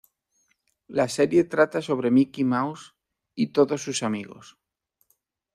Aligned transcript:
La 0.99 1.05
serie 1.15 1.43
trata 1.51 1.81
sobre 1.83 2.09
Mickey 2.11 2.43
Mouse 2.43 2.95
y 3.35 3.51
todos 3.51 3.83
sus 3.83 4.01
amigos. 4.01 4.57